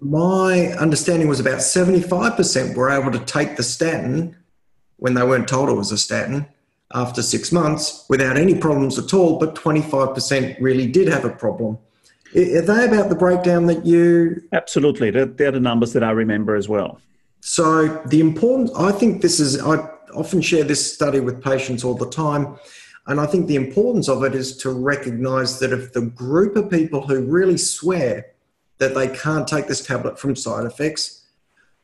my 0.00 0.68
understanding 0.72 1.28
was 1.28 1.40
about 1.40 1.58
75% 1.58 2.74
were 2.74 2.90
able 2.90 3.12
to 3.12 3.18
take 3.24 3.56
the 3.56 3.62
statin 3.62 4.36
when 4.96 5.14
they 5.14 5.22
weren't 5.22 5.48
told 5.48 5.68
it 5.68 5.74
was 5.74 5.92
a 5.92 5.98
statin 5.98 6.46
after 6.94 7.22
six 7.22 7.52
months 7.52 8.04
without 8.08 8.36
any 8.36 8.54
problems 8.54 8.98
at 8.98 9.12
all, 9.12 9.38
but 9.38 9.54
25% 9.54 10.56
really 10.60 10.86
did 10.86 11.08
have 11.08 11.24
a 11.24 11.30
problem. 11.30 11.78
Are 12.34 12.60
they 12.60 12.86
about 12.86 13.08
the 13.08 13.16
breakdown 13.16 13.66
that 13.66 13.84
you? 13.84 14.42
Absolutely. 14.52 15.10
They're, 15.10 15.26
they're 15.26 15.52
the 15.52 15.60
numbers 15.60 15.92
that 15.94 16.04
I 16.04 16.10
remember 16.10 16.54
as 16.54 16.68
well. 16.68 17.00
So, 17.40 18.02
the 18.06 18.20
important, 18.20 18.70
I 18.76 18.92
think 18.92 19.22
this 19.22 19.38
is, 19.40 19.60
I 19.60 19.76
often 20.14 20.40
share 20.40 20.64
this 20.64 20.92
study 20.94 21.20
with 21.20 21.42
patients 21.42 21.84
all 21.84 21.94
the 21.94 22.10
time. 22.10 22.58
And 23.06 23.20
I 23.20 23.26
think 23.26 23.46
the 23.46 23.56
importance 23.56 24.08
of 24.08 24.24
it 24.24 24.34
is 24.34 24.56
to 24.58 24.70
recognize 24.70 25.60
that 25.60 25.72
if 25.72 25.92
the 25.92 26.02
group 26.02 26.56
of 26.56 26.70
people 26.70 27.06
who 27.06 27.20
really 27.20 27.56
swear 27.56 28.26
that 28.78 28.94
they 28.94 29.08
can't 29.08 29.46
take 29.46 29.68
this 29.68 29.86
tablet 29.86 30.18
from 30.18 30.34
side 30.34 30.66
effects, 30.66 31.25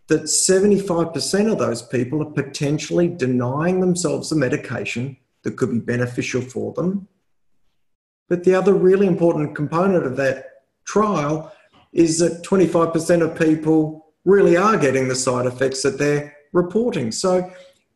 that 0.09 0.23
75% 0.23 1.53
of 1.53 1.59
those 1.59 1.83
people 1.83 2.23
are 2.23 2.31
potentially 2.31 3.09
denying 3.09 3.81
themselves 3.81 4.33
a 4.33 4.37
medication 4.37 5.17
that 5.43 5.57
could 5.57 5.71
be 5.71 5.79
beneficial 5.79 6.41
for 6.41 6.73
them. 6.75 7.09
But 8.29 8.45
the 8.45 8.55
other 8.55 8.75
really 8.75 9.07
important 9.07 9.55
component 9.55 10.07
of 10.07 10.17
that 10.17 10.47
trial 10.85 11.53
is 11.93 12.19
that 12.19 12.43
25% 12.43 13.23
of 13.23 13.39
people 13.39 14.07
really 14.25 14.57
are 14.57 14.77
getting 14.77 15.09
the 15.09 15.15
side 15.15 15.47
effects 15.47 15.83
that 15.83 15.99
they're 15.99 16.35
reporting. 16.53 17.13
So, 17.13 17.51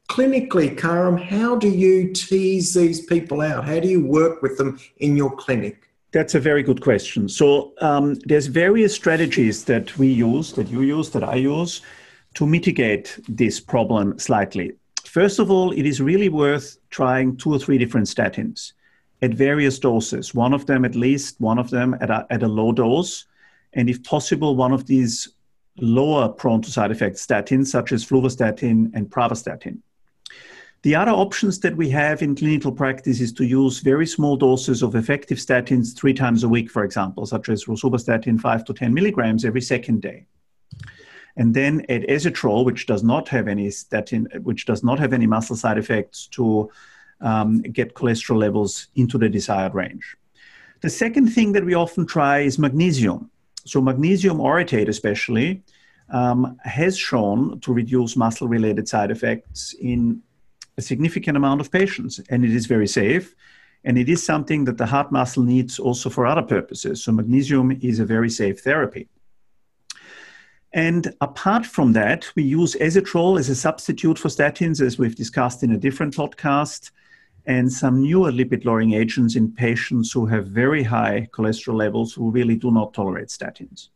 clinically, 0.08 0.76
Karam, 0.76 1.16
how 1.16 1.56
do 1.56 1.68
you 1.68 2.12
tease 2.12 2.74
these 2.74 3.04
people 3.06 3.40
out? 3.40 3.64
How 3.64 3.80
do 3.80 3.88
you 3.88 4.04
work 4.04 4.42
with 4.42 4.58
them 4.58 4.78
in 4.98 5.16
your 5.16 5.34
clinic? 5.34 5.88
That's 6.12 6.34
a 6.34 6.40
very 6.40 6.62
good 6.62 6.80
question. 6.80 7.28
So, 7.28 7.72
um, 7.80 8.14
there's 8.24 8.46
various 8.46 8.94
strategies 8.94 9.64
that 9.64 9.96
we 9.98 10.08
use, 10.08 10.52
that 10.52 10.68
you 10.68 10.82
use, 10.82 11.10
that 11.10 11.24
I 11.24 11.36
use 11.36 11.82
to 12.36 12.46
mitigate 12.46 13.18
this 13.28 13.58
problem 13.58 14.18
slightly. 14.18 14.72
First 15.04 15.38
of 15.38 15.50
all, 15.50 15.72
it 15.72 15.86
is 15.86 16.02
really 16.02 16.28
worth 16.28 16.78
trying 16.90 17.36
two 17.38 17.50
or 17.50 17.58
three 17.58 17.78
different 17.78 18.06
statins 18.06 18.72
at 19.22 19.32
various 19.32 19.78
doses, 19.78 20.34
one 20.34 20.52
of 20.52 20.66
them 20.66 20.84
at 20.84 20.94
least, 20.94 21.40
one 21.40 21.58
of 21.58 21.70
them 21.70 21.96
at 22.02 22.10
a, 22.10 22.26
at 22.28 22.42
a 22.42 22.48
low 22.48 22.72
dose, 22.72 23.24
and 23.72 23.88
if 23.88 24.04
possible, 24.04 24.54
one 24.54 24.72
of 24.72 24.86
these 24.86 25.30
lower 25.78 26.28
prone 26.28 26.60
to 26.60 26.70
side 26.70 26.90
effects 26.90 27.26
statins, 27.26 27.68
such 27.68 27.92
as 27.92 28.04
fluvastatin 28.04 28.90
and 28.94 29.10
pravastatin. 29.10 29.78
The 30.82 30.94
other 30.94 31.12
options 31.12 31.58
that 31.60 31.74
we 31.74 31.88
have 31.90 32.20
in 32.20 32.36
clinical 32.36 32.70
practice 32.70 33.20
is 33.20 33.32
to 33.34 33.46
use 33.46 33.80
very 33.80 34.06
small 34.06 34.36
doses 34.36 34.82
of 34.82 34.94
effective 34.94 35.38
statins 35.38 35.96
three 35.96 36.12
times 36.12 36.44
a 36.44 36.48
week, 36.48 36.70
for 36.70 36.84
example, 36.84 37.24
such 37.24 37.48
as 37.48 37.64
rosuvastatin 37.64 38.38
5 38.38 38.64
to 38.66 38.74
10 38.74 38.92
milligrams 38.92 39.46
every 39.46 39.62
second 39.62 40.02
day 40.02 40.26
and 41.36 41.54
then 41.54 41.84
add 41.88 42.02
ezetrol, 42.08 42.64
which 42.64 42.86
does 42.86 43.02
not 43.02 43.28
have 43.28 43.46
any 43.48 43.70
statin, 43.70 44.26
which 44.42 44.64
does 44.66 44.82
not 44.82 44.98
have 44.98 45.12
any 45.12 45.26
muscle 45.26 45.56
side 45.56 45.78
effects, 45.78 46.26
to 46.28 46.70
um, 47.20 47.62
get 47.62 47.94
cholesterol 47.94 48.38
levels 48.38 48.88
into 48.94 49.18
the 49.18 49.28
desired 49.28 49.74
range. 49.74 50.16
The 50.80 50.90
second 50.90 51.28
thing 51.28 51.52
that 51.52 51.64
we 51.64 51.74
often 51.74 52.06
try 52.06 52.40
is 52.40 52.58
magnesium. 52.58 53.30
So 53.64 53.80
magnesium 53.80 54.38
orotate, 54.38 54.88
especially, 54.88 55.62
um, 56.10 56.56
has 56.62 56.96
shown 56.96 57.60
to 57.60 57.72
reduce 57.72 58.16
muscle-related 58.16 58.88
side 58.88 59.10
effects 59.10 59.74
in 59.80 60.22
a 60.78 60.82
significant 60.82 61.36
amount 61.36 61.60
of 61.60 61.70
patients, 61.70 62.20
and 62.30 62.44
it 62.44 62.52
is 62.52 62.66
very 62.66 62.86
safe. 62.86 63.34
And 63.84 63.98
it 63.98 64.08
is 64.08 64.22
something 64.22 64.64
that 64.64 64.78
the 64.78 64.86
heart 64.86 65.12
muscle 65.12 65.42
needs 65.42 65.78
also 65.78 66.10
for 66.10 66.26
other 66.26 66.42
purposes. 66.42 67.04
So 67.04 67.12
magnesium 67.12 67.78
is 67.82 68.00
a 68.00 68.04
very 68.04 68.30
safe 68.30 68.60
therapy. 68.60 69.08
And 70.76 71.14
apart 71.22 71.64
from 71.64 71.94
that, 71.94 72.30
we 72.36 72.42
use 72.42 72.74
ezetrol 72.74 73.38
as 73.38 73.48
a 73.48 73.54
substitute 73.54 74.18
for 74.18 74.28
statins, 74.28 74.82
as 74.82 74.98
we've 74.98 75.16
discussed 75.16 75.62
in 75.62 75.72
a 75.72 75.78
different 75.78 76.14
podcast, 76.14 76.90
and 77.46 77.72
some 77.72 78.02
newer 78.02 78.30
lipid 78.30 78.66
lowering 78.66 78.92
agents 78.92 79.36
in 79.36 79.50
patients 79.50 80.12
who 80.12 80.26
have 80.26 80.48
very 80.48 80.82
high 80.82 81.30
cholesterol 81.32 81.76
levels 81.76 82.12
who 82.12 82.30
really 82.30 82.56
do 82.56 82.70
not 82.70 82.92
tolerate 82.92 83.28
statins. 83.28 83.88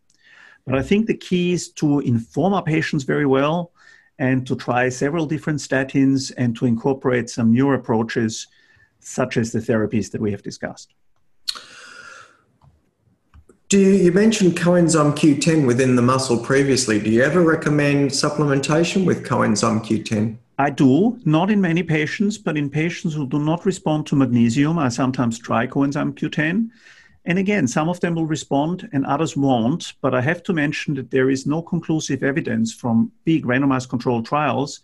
But 0.64 0.78
I 0.78 0.82
think 0.82 1.06
the 1.06 1.18
key 1.18 1.52
is 1.52 1.68
to 1.72 2.00
inform 2.00 2.54
our 2.54 2.62
patients 2.62 3.04
very 3.04 3.26
well 3.26 3.72
and 4.18 4.46
to 4.46 4.56
try 4.56 4.88
several 4.88 5.26
different 5.26 5.58
statins 5.58 6.32
and 6.38 6.56
to 6.56 6.64
incorporate 6.64 7.28
some 7.28 7.52
newer 7.52 7.74
approaches, 7.74 8.46
such 9.00 9.36
as 9.36 9.52
the 9.52 9.58
therapies 9.58 10.10
that 10.12 10.20
we 10.22 10.30
have 10.30 10.42
discussed. 10.42 10.94
Do 13.70 13.78
you, 13.78 13.90
you, 13.90 14.10
mentioned 14.10 14.56
coenzyme 14.56 15.12
Q10 15.12 15.64
within 15.64 15.94
the 15.94 16.02
muscle 16.02 16.36
previously? 16.36 16.98
Do 16.98 17.08
you 17.08 17.22
ever 17.22 17.40
recommend 17.40 18.10
supplementation 18.10 19.06
with 19.06 19.24
coenzyme 19.24 19.84
Q10? 19.84 20.36
I 20.58 20.70
do, 20.70 21.20
not 21.24 21.52
in 21.52 21.60
many 21.60 21.84
patients, 21.84 22.36
but 22.36 22.56
in 22.56 22.68
patients 22.68 23.14
who 23.14 23.28
do 23.28 23.38
not 23.38 23.64
respond 23.64 24.08
to 24.08 24.16
magnesium, 24.16 24.76
I 24.76 24.88
sometimes 24.88 25.38
try 25.38 25.68
coenzyme 25.68 26.14
Q10. 26.14 26.68
And 27.26 27.38
again, 27.38 27.68
some 27.68 27.88
of 27.88 28.00
them 28.00 28.16
will 28.16 28.26
respond 28.26 28.88
and 28.92 29.06
others 29.06 29.36
won't. 29.36 29.92
But 30.00 30.16
I 30.16 30.20
have 30.20 30.42
to 30.42 30.52
mention 30.52 30.94
that 30.94 31.12
there 31.12 31.30
is 31.30 31.46
no 31.46 31.62
conclusive 31.62 32.24
evidence 32.24 32.74
from 32.74 33.12
big 33.24 33.44
randomized 33.44 33.88
controlled 33.88 34.26
trials 34.26 34.80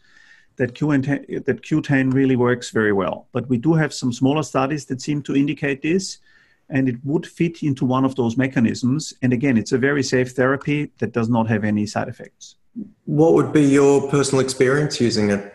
that 0.58 0.74
Q10, 0.74 1.44
that 1.44 1.62
Q10 1.62 2.14
really 2.14 2.36
works 2.36 2.70
very 2.70 2.92
well. 2.92 3.26
But 3.32 3.48
we 3.48 3.58
do 3.58 3.74
have 3.74 3.92
some 3.92 4.12
smaller 4.12 4.44
studies 4.44 4.84
that 4.84 5.02
seem 5.02 5.22
to 5.22 5.34
indicate 5.34 5.82
this 5.82 6.18
and 6.68 6.88
it 6.88 6.96
would 7.04 7.26
fit 7.26 7.62
into 7.62 7.84
one 7.84 8.04
of 8.04 8.16
those 8.16 8.36
mechanisms. 8.36 9.14
And 9.22 9.32
again, 9.32 9.56
it's 9.56 9.72
a 9.72 9.78
very 9.78 10.02
safe 10.02 10.32
therapy 10.32 10.92
that 10.98 11.12
does 11.12 11.28
not 11.28 11.48
have 11.48 11.64
any 11.64 11.86
side 11.86 12.08
effects. 12.08 12.56
What 13.04 13.34
would 13.34 13.52
be 13.52 13.62
your 13.62 14.10
personal 14.10 14.44
experience 14.44 15.00
using 15.00 15.30
it? 15.30 15.52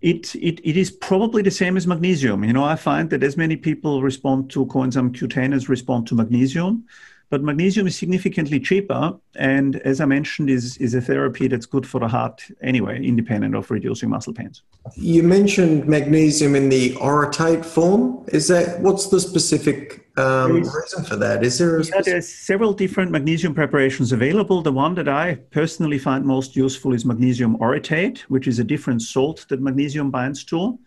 It, 0.00 0.34
it, 0.34 0.60
it 0.64 0.76
is 0.78 0.90
probably 0.90 1.42
the 1.42 1.50
same 1.50 1.76
as 1.76 1.86
magnesium. 1.86 2.42
You 2.42 2.54
know, 2.54 2.64
I 2.64 2.76
find 2.76 3.10
that 3.10 3.22
as 3.22 3.36
many 3.36 3.56
people 3.56 4.02
respond 4.02 4.50
to 4.52 4.64
coenzyme 4.66 5.10
Q10 5.10 5.54
as 5.54 5.68
respond 5.68 6.06
to 6.08 6.14
magnesium. 6.14 6.86
But 7.30 7.42
magnesium 7.42 7.86
is 7.86 7.96
significantly 7.96 8.58
cheaper, 8.58 9.14
and 9.36 9.76
as 9.76 10.00
I 10.00 10.04
mentioned, 10.04 10.50
is 10.50 10.76
is 10.78 10.94
a 10.94 11.00
therapy 11.00 11.46
that's 11.46 11.64
good 11.64 11.86
for 11.86 12.00
the 12.00 12.08
heart 12.08 12.42
anyway, 12.60 13.02
independent 13.02 13.54
of 13.54 13.70
reducing 13.70 14.10
muscle 14.10 14.34
pains. 14.34 14.62
You 14.96 15.22
mentioned 15.22 15.86
magnesium 15.86 16.56
in 16.56 16.68
the 16.68 16.94
orotate 16.96 17.64
form. 17.64 18.24
Is 18.28 18.48
that 18.48 18.80
what's 18.80 19.06
the 19.06 19.20
specific 19.20 20.08
um, 20.18 20.54
reason 20.54 21.04
for 21.04 21.14
that? 21.16 21.44
Is 21.44 21.58
there? 21.58 21.78
A 21.78 21.84
yeah, 21.84 22.02
there's 22.04 22.28
several 22.28 22.72
different 22.72 23.12
magnesium 23.12 23.54
preparations 23.54 24.10
available. 24.10 24.60
The 24.60 24.72
one 24.72 24.96
that 24.96 25.08
I 25.08 25.36
personally 25.52 25.98
find 25.98 26.24
most 26.24 26.56
useful 26.56 26.92
is 26.94 27.04
magnesium 27.04 27.56
orotate, 27.58 28.18
which 28.22 28.48
is 28.48 28.58
a 28.58 28.64
different 28.64 29.02
salt 29.02 29.46
that 29.50 29.60
magnesium 29.60 30.10
binds 30.10 30.42
to, 30.46 30.80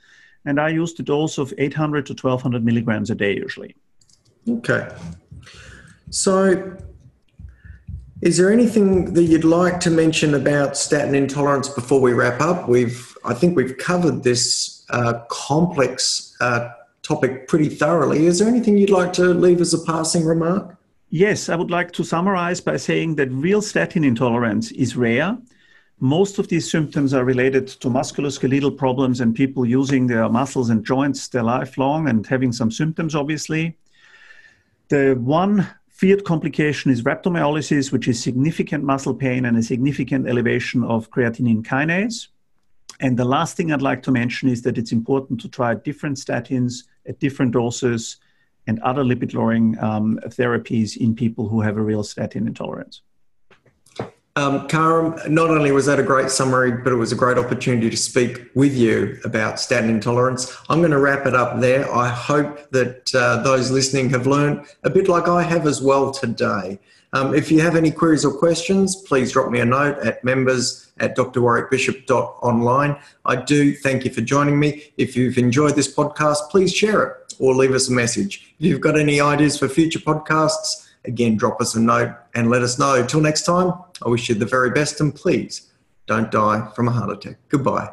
and 0.44 0.60
I 0.60 0.70
use 0.70 0.94
the 0.94 1.04
dose 1.04 1.38
of 1.38 1.54
800 1.58 2.06
to 2.08 2.12
1200 2.12 2.66
milligrams 2.66 3.10
a 3.12 3.16
day 3.16 3.34
usually. 3.34 3.78
Okay. 4.48 4.90
So, 6.14 6.78
is 8.22 8.38
there 8.38 8.54
anything 8.54 9.16
that 9.16 9.24
you'd 9.24 9.44
like 9.44 9.80
to 9.80 9.90
mention 9.90 10.36
about 10.36 10.78
statin 10.78 11.16
intolerance 11.16 11.70
before 11.70 12.00
we 12.00 12.14
wrap 12.14 12.40
up? 12.40 12.70
We've, 12.70 13.18
I 13.26 13.34
think, 13.34 13.58
we've 13.58 13.76
covered 13.80 14.22
this 14.22 14.86
uh, 14.92 15.22
complex 15.32 16.38
uh, 16.40 16.70
topic 17.02 17.48
pretty 17.48 17.68
thoroughly. 17.68 18.28
Is 18.28 18.38
there 18.38 18.48
anything 18.48 18.78
you'd 18.78 18.92
like 18.92 19.12
to 19.14 19.34
leave 19.34 19.60
as 19.60 19.74
a 19.74 19.84
passing 19.86 20.24
remark? 20.24 20.78
Yes, 21.10 21.50
I 21.50 21.56
would 21.56 21.72
like 21.72 21.92
to 21.94 22.04
summarize 22.04 22.62
by 22.62 22.78
saying 22.78 23.16
that 23.16 23.32
real 23.32 23.64
statin 23.64 24.04
intolerance 24.04 24.72
is 24.72 24.96
rare. 24.96 25.36
Most 26.00 26.38
of 26.38 26.48
these 26.48 26.70
symptoms 26.70 27.16
are 27.16 27.26
related 27.26 27.66
to 27.68 27.88
musculoskeletal 27.88 28.78
problems 28.78 29.20
and 29.20 29.34
people 29.34 29.66
using 29.66 30.06
their 30.06 30.30
muscles 30.30 30.70
and 30.70 30.86
joints 30.86 31.28
their 31.30 31.44
life 31.44 31.76
long 31.80 32.08
and 32.08 32.28
having 32.28 32.52
some 32.52 32.70
symptoms, 32.70 33.16
obviously. 33.16 33.76
The 34.90 35.16
one 35.20 35.68
feared 35.94 36.26
complication 36.26 36.92
is 36.92 37.04
rhabdomyolysis, 37.04 37.92
which 37.92 38.08
is 38.08 38.22
significant 38.22 38.84
muscle 38.84 39.14
pain 39.14 39.46
and 39.46 39.56
a 39.56 39.64
significant 39.64 40.28
elevation 40.28 40.84
of 40.84 41.10
creatinine 41.12 41.64
kinase. 41.64 42.28
And 43.00 43.18
the 43.18 43.26
last 43.26 43.56
thing 43.56 43.72
I'd 43.72 43.82
like 43.82 44.02
to 44.04 44.12
mention 44.12 44.50
is 44.50 44.64
that 44.64 44.78
it's 44.78 44.92
important 44.92 45.40
to 45.42 45.48
try 45.48 45.76
different 45.76 46.18
statins 46.18 46.84
at 47.08 47.20
different 47.20 47.52
doses 47.52 48.18
and 48.66 48.80
other 48.80 49.04
lipid 49.04 49.34
lowering 49.34 49.78
um, 49.80 50.20
therapies 50.28 50.98
in 50.98 51.16
people 51.16 51.48
who 51.48 51.62
have 51.62 51.78
a 51.78 51.82
real 51.82 52.04
statin 52.04 52.48
intolerance. 52.48 53.02
Um, 54.36 54.68
Karam, 54.68 55.16
not 55.32 55.52
only 55.52 55.72
was 55.72 55.86
that 55.86 56.00
a 56.00 56.04
great 56.04 56.32
summary, 56.32 56.72
but 56.72 56.92
it 56.92 56.96
was 56.96 57.12
a 57.12 57.16
great 57.16 57.38
opportunity 57.38 57.88
to 57.92 57.98
speak 57.98 58.50
with 58.56 58.76
you 58.76 59.20
about 59.24 59.60
statin 59.60 59.92
intolerance. 59.92 60.58
I'm 60.70 60.80
going 60.80 60.90
to 60.92 60.98
wrap 60.98 61.28
it 61.28 61.36
up 61.36 61.60
there. 61.60 61.92
I 61.94 62.10
hope 62.10 62.72
that 62.72 63.14
uh, 63.14 63.44
those 63.44 63.70
listening 63.70 64.10
have 64.10 64.26
learned 64.26 64.66
a 64.84 64.90
bit 64.90 65.08
like 65.08 65.28
I 65.28 65.44
have 65.44 65.68
as 65.68 65.84
well 65.84 66.12
today. 66.12 66.80
Um, 67.14 67.36
if 67.36 67.52
you 67.52 67.62
have 67.62 67.76
any 67.76 67.92
queries 67.92 68.26
or 68.26 68.34
questions, 68.34 68.96
please 68.96 69.32
drop 69.32 69.52
me 69.52 69.60
a 69.60 69.66
note 69.66 70.00
at 70.00 70.24
members 70.24 70.92
at 71.00 71.16
drwarwickbishop.online. 71.16 72.98
I 73.26 73.36
do 73.36 73.76
thank 73.76 74.04
you 74.04 74.12
for 74.12 74.22
joining 74.22 74.60
me. 74.60 74.92
If 74.98 75.16
you've 75.16 75.38
enjoyed 75.38 75.76
this 75.76 75.94
podcast, 75.94 76.50
please 76.50 76.74
share 76.74 77.04
it 77.04 77.36
or 77.38 77.54
leave 77.54 77.74
us 77.74 77.88
a 77.88 77.92
message. 77.92 78.56
If 78.60 78.66
you've 78.66 78.82
got 78.82 78.98
any 78.98 79.22
ideas 79.22 79.60
for 79.60 79.70
future 79.70 80.00
podcasts, 80.00 80.90
again, 81.06 81.38
drop 81.38 81.62
us 81.62 81.76
a 81.76 81.80
note 81.80 82.16
and 82.36 82.50
let 82.50 82.62
us 82.62 82.80
know. 82.80 83.06
Till 83.06 83.22
next 83.22 83.44
time, 83.44 83.74
I 84.06 84.10
wish 84.10 84.30
you 84.30 84.36
the 84.36 84.46
very 84.46 84.72
best 84.72 85.00
and 85.02 85.14
please 85.14 85.70
don't 86.08 86.32
die 86.32 86.70
from 86.76 86.88
a 86.88 86.92
heart 86.92 87.12
attack. 87.12 87.38
Goodbye. 87.50 87.90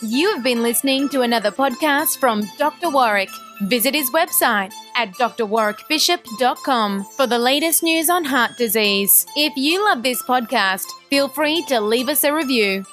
You 0.00 0.32
have 0.32 0.44
been 0.44 0.62
listening 0.62 1.08
to 1.08 1.22
another 1.22 1.50
podcast 1.50 2.18
from 2.18 2.48
Dr. 2.56 2.88
Warwick. 2.88 3.30
Visit 3.62 3.94
his 3.94 4.08
website 4.12 4.72
at 4.94 5.10
drwarwickbishop.com 5.14 7.04
for 7.16 7.26
the 7.26 7.38
latest 7.38 7.82
news 7.82 8.08
on 8.08 8.24
heart 8.24 8.52
disease. 8.56 9.26
If 9.34 9.56
you 9.56 9.84
love 9.84 10.04
this 10.04 10.22
podcast, 10.22 10.84
feel 11.10 11.28
free 11.28 11.64
to 11.66 11.80
leave 11.80 12.08
us 12.08 12.22
a 12.22 12.32
review. 12.32 12.84